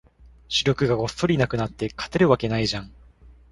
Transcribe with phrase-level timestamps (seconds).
[0.47, 2.91] 主力がごっそりいなくなって、勝てるわけないじゃん